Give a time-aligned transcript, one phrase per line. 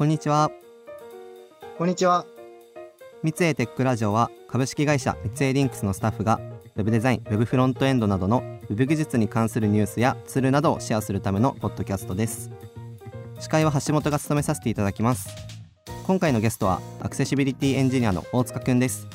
[0.00, 0.50] こんにちは。
[1.76, 2.24] こんにちは。
[3.22, 6.40] 三井テックラジオは株式会社三井リンクスのスタッフが
[6.74, 8.38] ウェブデザイン、ウェブフロントエンドなどの
[8.70, 12.50] ウェブ技術に関するニュースやツールなどをシェアするためのポッドキャストです。
[13.40, 15.28] 司会は橋本が務めさせていただきます。
[16.06, 19.06] 今回のゲストはアクセシビリティエンジニアの大塚くんです。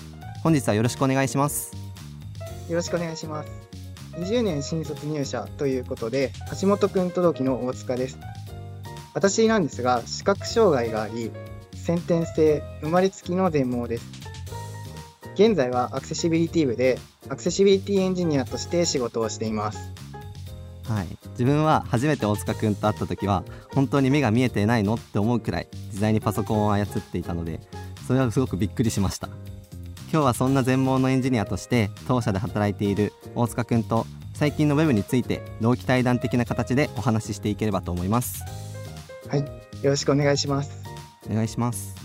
[0.44, 1.74] 本日はよろしくお願いします。
[2.70, 3.50] よろしくお願いします。
[4.20, 6.32] 20年新卒入社ということで
[6.62, 8.20] 橋本くんと同期の大塚です
[9.16, 11.32] 私なんですが視覚障害があり
[11.74, 14.06] 先天性生まれつきの全盲です。
[15.36, 17.00] 現在はアクセシビリティ部で
[17.30, 19.92] アクセシビリティエンジニアとして仕事をしています。
[20.90, 21.08] はい。
[21.32, 23.44] 自分は初めて大塚くんと会った時は
[23.74, 27.62] 本当に目が見えてないのって思うくらい自在にパソコンを操っていたので
[28.08, 29.30] それはすごくびっくりしました。
[30.12, 38.65] 今日はそんな全盲のエンジニアとして当社で働いている大塚くんと最近の Web について同期対談的な形でお話ししていければと思います。
[39.28, 39.40] はい。
[39.84, 40.84] よろしくお願いします。
[41.30, 41.96] お願いします、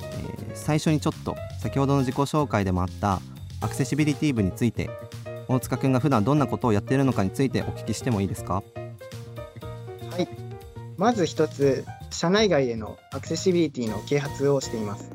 [0.00, 3.20] えー、最初にちょっと先ほどの自己紹介でもあった
[3.60, 4.88] アクセシビリティ部について
[5.46, 8.62] 大塚くんが普段どんなことをやっているのかについてお聞きしてもいいですか？
[10.10, 10.28] はい。
[10.96, 15.10] まず一つ社内外へのアクセシビリティの啓発をしています。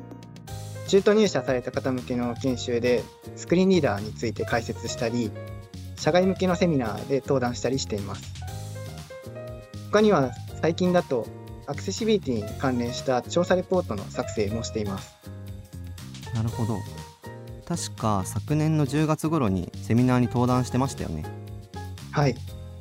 [0.86, 3.02] 中途入社された方向けの研修で
[3.34, 5.32] スクリーンリーダーについて解説したり
[5.96, 8.22] 社外向けのセミナーで登壇したりしています。
[9.90, 11.26] 他には最近だと
[11.66, 15.14] アクセシビリティに関連した調査レポートの作成もしています。
[16.34, 16.78] なるほど。
[17.66, 21.24] 確か昨年の10月頃にセミナーに登壇してましたよね。
[22.12, 22.36] はい。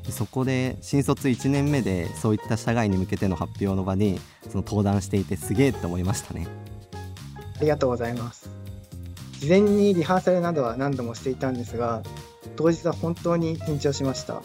[0.10, 6.48] そこで新卒1年目でそういった社外に向けての発表の場にその登壇していてすげえって思いましたね。
[7.58, 8.56] ありがとうございます。
[9.40, 12.02] 事前にリハーサルなどは何度もしていたんですが
[12.56, 14.42] 当日は本当に緊張しました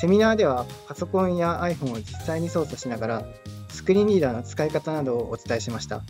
[0.00, 3.24] セミナーではパソコンや iPhone を実際に操作しながら
[3.68, 6.02] スクリーンリーダーの使い方などをお伝えしました。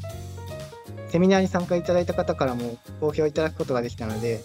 [1.08, 4.40] セミナーに参加いただいた方からも好評いただくことができたので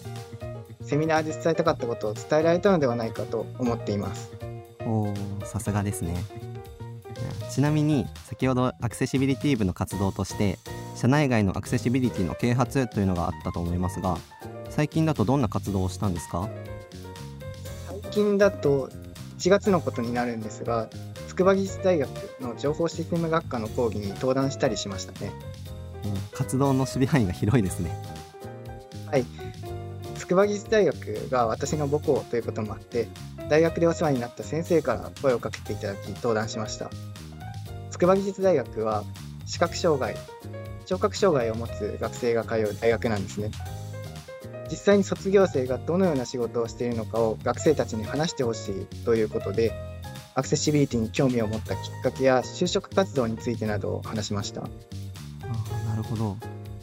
[0.80, 4.30] セミナーで伝えたかったことを伝えられたのではないかと思っています。
[4.80, 5.12] お
[5.44, 6.16] さすがですね。
[7.50, 10.58] ちなみに先ほどアクセシビリティ部の活動として
[10.96, 14.16] 社内外のアクセシビリティの啓発というのがあったと思いますが
[14.70, 16.48] 最近だとどんな活動をしたんですか？
[17.86, 18.88] 最近だと
[19.38, 20.88] 1月のことになるんですが
[21.28, 22.08] 筑波技術大学
[22.40, 25.32] の情報システム学科の講義に登壇したりしましたね、
[26.04, 27.90] うん、活動の守備範囲が広いですね。
[29.10, 29.24] はい。
[30.16, 33.08] 筑波技術大学が私の母校ということもあって
[33.50, 36.90] 大学でお世話になった先生から声をかけていただき登壇しました。
[37.90, 39.04] 筑波技術大学は
[39.46, 40.16] 視覚障害
[40.86, 43.50] 聴覚障害を持つ学生が通う大学なんですね
[44.74, 49.72] 実際に卒業生がどのような仕事をしているのかを学生たちに話してほしいということで
[50.34, 54.62] アクセシビリティに興味を持ったきっかけや就職活動についてなどを話しました。
[54.62, 56.36] あなるほど。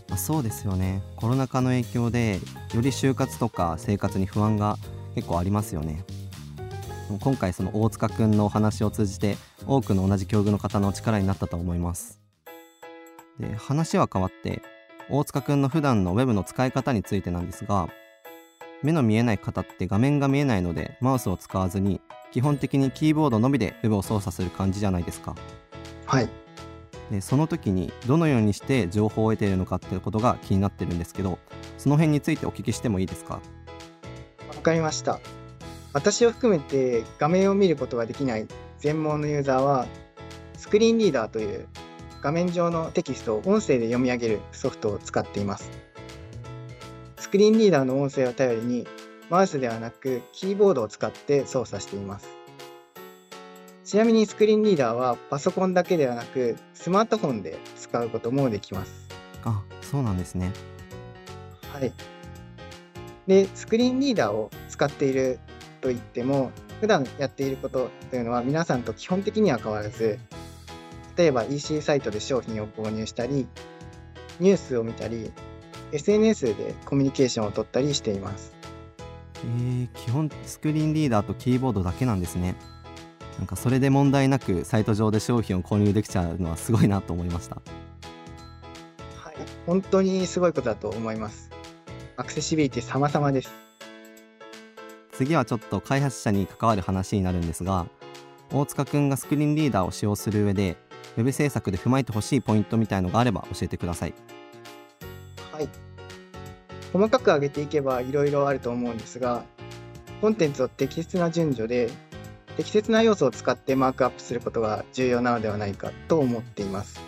[0.09, 1.01] あそうですよね。
[1.18, 2.40] コロナ禍の影響で
[2.74, 4.78] より就活とか生活に不安が
[5.13, 6.06] 結構ありますよね。
[7.19, 9.35] 今回その大塚くんのお話を通じて
[9.68, 12.22] 多くの同じ境遇の方の力になったと思います。
[13.38, 14.62] で話は変わって
[15.12, 17.90] 大塚くんの普段の Web の使い方についてなんですが
[18.82, 22.02] 目の見えない方って画面が見えないのでマウスを使わずに
[22.32, 25.36] 基本的にキーボードのみで Web を操作する感じじゃないですか。
[26.06, 26.30] はい。
[27.12, 31.40] でその時にどのようにして情報を得ているのかっていうことが気になってるんですけど
[31.78, 33.42] その辺についてお聞きしてもいいですか？
[34.48, 35.20] わかりました。
[35.94, 38.48] 私を含めて画面を見ることができない
[38.80, 39.88] 全盲のユーザーは
[40.58, 41.68] スクリーンリーダーという
[42.22, 45.72] 画面上のテキストを音声で読み上げるソフトを使っています。
[47.18, 48.88] スクリーンリーダーの音声を頼りに
[49.30, 52.28] マウスではなくキーボードを使って操作しています。
[53.86, 59.08] ちなみにスクリーンリーダーはパソコンだけではなくスマートフォンで使うこともできます。
[59.44, 60.52] あ、そうなんですね。
[61.74, 61.92] はい。
[63.28, 65.40] で、スクリーンリーダーを使っている
[65.81, 70.20] といっても、普段やっていることというのは皆さんと基本的には変わらず、
[71.21, 73.47] 例えば EC サイトで商品を購入したり、
[74.39, 75.31] ニュースを見たり、
[75.91, 78.56] SNS でコミュニケーションを取ったりしています。
[79.35, 82.56] えー、基本スクリーンリーダーとキーボードだけなんですね。
[83.38, 87.57] なんかそれで問題なくサイト上で商品を購入できちゃうのはすごいなと思いました。
[89.18, 89.35] はい、
[89.68, 91.51] 本当にすごいことだと思います。
[92.18, 93.51] アクセシビリティ様々です。
[95.12, 97.85] 次はちょっと開発者に関わる話になるんですが、
[98.51, 100.77] 大塚くんがスクリーンリーダーを使用する上で
[101.18, 104.13] Web 制作で踏まえてほしいポイントみたいのがあれば教えてください。
[105.52, 105.69] はい。
[106.94, 109.44] 細かく上げていけばいろいろあると思うんですが、
[110.22, 111.92] コンテンツを適切な順序で
[112.58, 117.00] 適切な要素を使ってマークアップすることが重要なのではないかと思っています。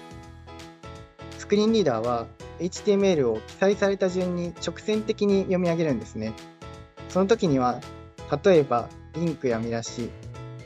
[1.37, 2.27] スクリーンリーダーは
[2.59, 6.33] HTML を記載された順に直線的に読み上げるんですね。
[7.09, 7.81] その時には
[8.43, 10.09] 例えばリンクや見出し、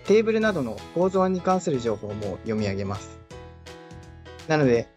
[0.05, 3.16] テーブルなどの構造に関する情報も読み上げます。
[4.47, 4.87] なので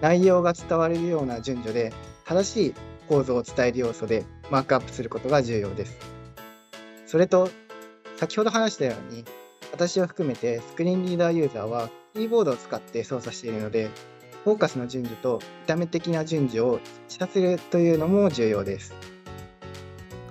[0.00, 1.92] 内容が伝わるような順序で
[2.24, 2.74] 正しい
[3.08, 5.96] 構造を伝える要素でマークアップすることが重要です。
[7.06, 7.48] それと
[8.16, 9.24] 先ほど話したように
[9.72, 13.90] 私を含めてスクリーンリーダーユーザーはキーボードを使って操作しているので
[14.44, 18.94] フォーカスの順序と見た目的な順序を一致させるというのも重要です。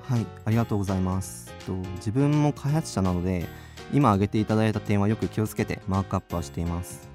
[0.03, 1.53] はい、ありがとうございます。
[1.65, 3.45] と自分も開発者なので
[3.93, 7.14] 今挙げていただいた点はよく気をつけてマークアップはしています。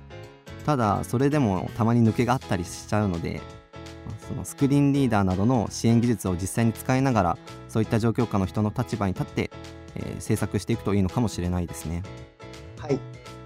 [0.66, 3.40] ただそれでもたまに抜けがあったりしちゃうので
[4.28, 9.50] そのスクリーンリーダーなどの支援技術を実際に使いながらそういった状況下の人の立場に立って、
[9.96, 12.02] えー、制作していくといいのかもしれないですね。
[12.78, 12.98] はい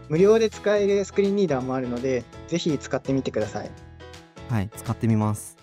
[0.09, 3.71] 無料で使えるスクリーンリーダーもあるのでぜひ使ってみてください。
[4.51, 5.57] はい使ってみます。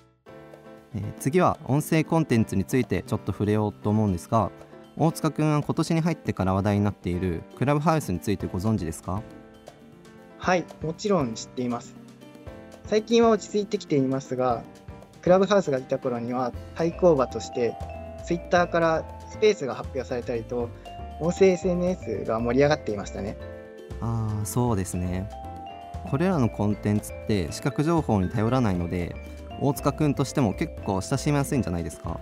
[0.95, 4.51] えー、次は音声コンテンツについてちょっと触れようと思うんですが
[4.97, 9.21] 大塚くんは今年に入ってから話題になっているクラブハウスについてご存知ですか？
[10.43, 11.95] はいもちろん知っています。
[12.87, 14.63] 最近は落ち着いてきていますが
[15.21, 17.75] クラブハウスが出た頃には対抗馬として
[18.25, 20.69] ツイッターからスペースが発表されたりと
[21.19, 23.37] 音声 SNS が盛り上がっていましたね。
[24.01, 25.29] ああそうですね。
[26.09, 29.15] これらのコンテンツって視覚情報に頼らないので
[29.61, 32.19] 大塚くんとしても結構親しみやすいんじゃないですか？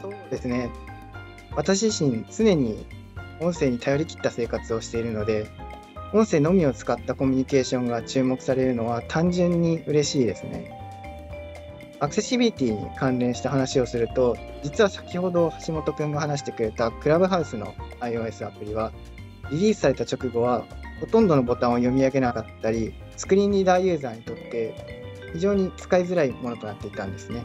[0.00, 0.70] そうですね。
[1.56, 2.86] 私自身常に
[3.40, 5.48] 音声に頼りきった生活をしているので
[6.12, 10.76] 音声のみを使ったコミュニケーションが注目されるのは単純に嬉しいですね。
[12.00, 18.90] アクセシビリティに関連した話をすると、実は先ほど橋本くんが話してくれたクラブハウスの iOS アプリは、
[19.50, 20.64] リリースされた直後は
[20.98, 24.74] ほとんどのボタンを読み上げなかったり、スクリーンリーダーユーザーにとって
[25.32, 27.44] 非常に使いづらいものとなっていたんですね。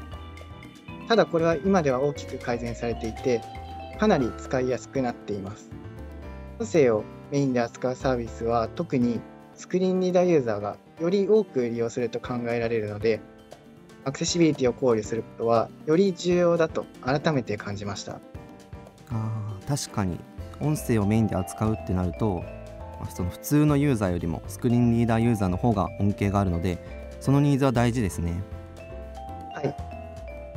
[1.08, 3.42] ただこれは今では大きく改善されていて、
[4.00, 5.70] かなり使いやすくなっています。
[6.60, 9.20] 音声をメインで扱うサービスは特に
[9.56, 13.20] スクリーンリーダーユーザーがより多く利用すると考えられるので、
[14.06, 18.20] アクセシビリティを考慮することはより重要だと改めて感じました。
[19.10, 20.20] あ確かに
[20.60, 22.44] 音声をメインで扱うってなると
[23.16, 26.78] その普通のユーザーよりもスクリーンリーダーユーザーの方が恩恵があるので
[27.20, 28.44] そのニーズは大事ですね。
[29.54, 29.76] はい。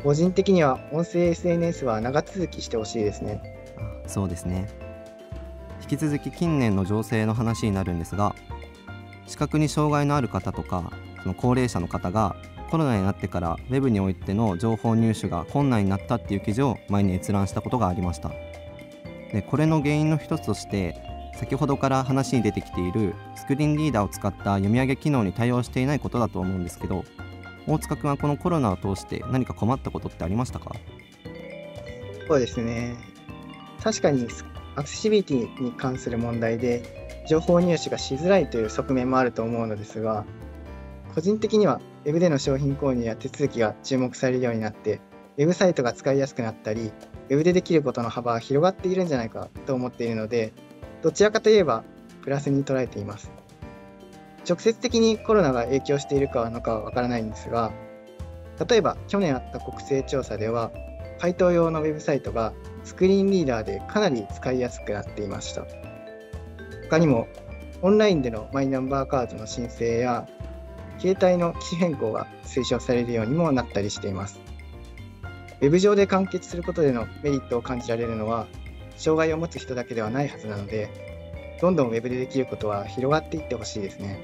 [0.02, 3.40] 個人的には音声 SNS は長続きしてほしいですね。
[4.06, 4.68] そうですね
[5.90, 8.36] 引き続き近年の情勢の話になるんですが
[9.26, 10.92] 視覚に障害のある方とか
[11.22, 12.36] その高齢者の方が
[12.70, 18.30] コロナになってから Web においての情報入手が困難になったっていう記事を前に閲覧したことがありました。
[19.32, 20.94] でこれの原因の一つとして
[21.36, 27.06] 先ほどから話に出てきているスクリーンリーダーを使った読み上げ機能に対応していないことだと思うんですけど
[27.66, 30.72] 大塚君はこのコロナを通して何か困ったことってありましたか？
[32.26, 32.94] そうですね。
[33.82, 34.26] 確かに
[34.78, 40.24] アクセシビリティに関する問題で情報入手がしづらいという側面もあると思うのですが
[41.14, 45.00] 個人的には Web での商品購入や手続きが注目されるようになって、
[45.36, 46.92] Web サイトが使いやすくなったり、
[47.28, 50.52] Web でできることの幅が広がっているんじゃないかと思っているので、
[51.02, 51.84] どちらかといえば
[52.22, 53.30] プラスに捉えています。
[54.48, 57.72] 直接的にコロナが影響しているかのかはわからないんですが、
[58.68, 60.70] 例えば去年あった国勢調査では、
[61.18, 62.52] 回答用のウェブサイトが
[62.84, 65.66] スクリーンリーダーでかなり使いやすくなっていました。
[66.84, 67.28] 他にも、
[67.82, 70.26] オンラインでのマイナンバーカードの申請や
[70.98, 74.40] 携帯の機種変更が推奨されるようにもなったりしています。
[75.60, 78.46] Web 上で完結することでのメリットを感じられるのは、
[78.96, 80.88] 障害を持つ人だけではないはずなので、
[81.60, 84.18] どんどん Web でできることは広がっていってほしいですね。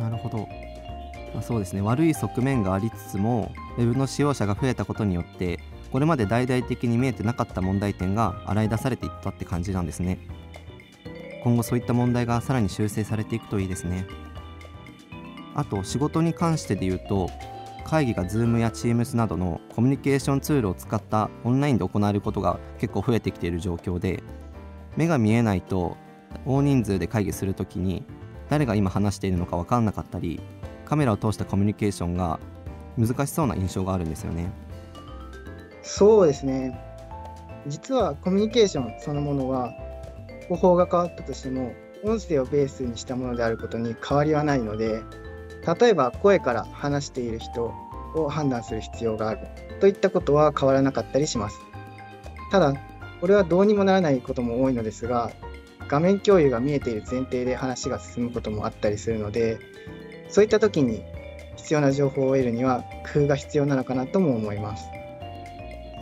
[0.00, 0.48] なるほど。
[1.34, 5.60] まあ、そうですね悪い側面がありつつも Web の使用者が増えたことによって
[5.92, 10.18] これまで大々的に見えてなかった問題点が洗い出されていったって感じなんですね
[11.42, 14.06] 今後そういった問題がさらに修正されていくといいですね
[15.54, 17.28] あと仕事に関してで言うと
[17.84, 24.22] 会議が Zoom や Teams などのコミュニケーションツールを使ったオンラインで行われることが結構増えてきている状況で
[24.96, 25.96] 目が見えないと
[26.46, 28.04] 大人数で会議するときに
[28.48, 30.40] 誰が今話しているのか分からなかったり
[30.84, 32.38] カメラを通したコミュニケーションが
[32.96, 34.50] 難しそうな印象があるんですよね。
[35.90, 36.78] そうですね
[37.66, 39.72] 実はコミュニケーションそのものは
[40.48, 41.72] 方法が変わったとしても
[42.04, 45.02] 音声をベースにしたものであることに変わりはないので
[45.80, 47.74] 例えば声から話している人
[48.14, 49.46] を判断する必要がある
[49.80, 51.58] といったことは変わらなかったりします。
[52.50, 52.74] ただ、
[53.20, 55.30] これはどうにもならないことも多いのですが、
[55.90, 59.58] 画面共有が見えている前提で話が進むこともあったりするので
[60.28, 61.02] そういった時に
[61.56, 64.84] 必要な情報を得るには工夫が必要なのかなとも思います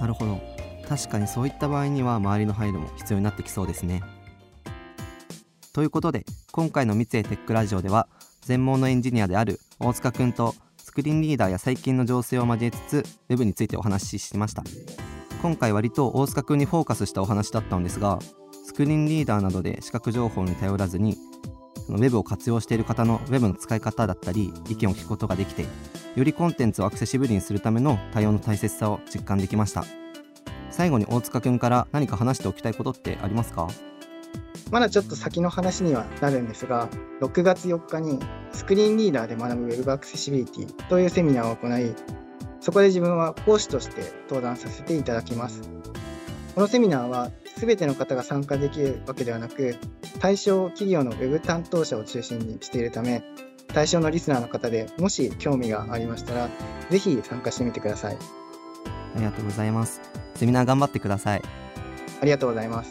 [0.01, 0.41] なるほど。
[0.89, 4.03] 確かにそういった場合には周りの配慮も必要になってきそうですね。
[5.75, 8.09] ということで今回の三井テックラジオでは
[8.41, 14.65] 全盲のエンジニアである大塚くんとスクリーンリーダーや最近の情勢を交えつつ Web についてお話ししました。
[15.43, 18.19] 今回割と大塚くんにフォーカスしたお話だったんですが
[18.65, 21.17] スクリーンリーダーなどで視覚情報に頼らずに
[21.87, 25.65] その Web を活用している方の Web の使い方だったり意見を聞くことができて
[26.17, 29.85] よりコンテンツをアクセシブルにするための対応の大切さを実感できました。
[30.71, 33.69] 最後に大塚くんから何か話しておきたいことってありますか？
[34.71, 36.89] まだちょっと先の話にはなるんですが
[37.21, 38.19] 6月4日に
[38.53, 41.95] スクリーンリーダーで学ぶ Web アクセシビリティというセミナーを行い
[42.61, 45.63] そこで自分は講師として登壇させていただきます。
[46.55, 49.77] このセミナーは全ての方が参加できるわけではなく
[50.21, 53.23] 対象企業の Web 担当者を中心にしているため
[53.79, 56.51] 対象のリスナーの方でもし興味がありましたら
[56.91, 58.17] ぜひ参加してみてください。
[59.15, 60.01] ありがとうございます。
[60.35, 61.43] セミナー頑張ってください。
[62.21, 62.91] ありがとうございます。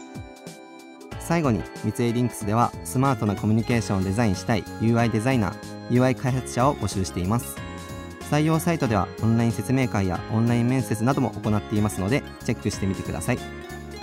[1.20, 7.56] 最後に三井リンクスではスマートなコミュニケーションをデザインしたい UI デザイナー UI 開発者を募集しています。
[8.30, 13.38] 採用サイトではオンライン説明会やオンライン面接なども行っていますのでチェックしてみてください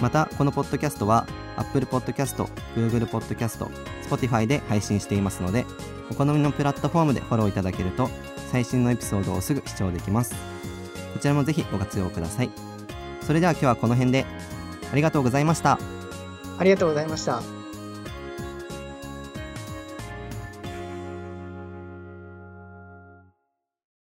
[0.02, 2.44] またこのポッドキャストは Apple Podcast、
[2.76, 3.66] Google Podcast、
[4.04, 5.66] Spotify で配信していますので
[6.12, 8.10] お好みのプラットフォームでフォローいただけると
[8.52, 10.36] 最新のエピソードをすぐ視聴できます。
[11.14, 12.52] こちらもぜひご活用ください。
[13.22, 14.26] それでは今日はこの辺で。
[14.92, 15.80] ありがとうございました。
[16.58, 17.65] ありがとうございました。